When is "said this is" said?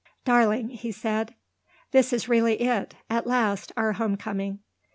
0.91-2.27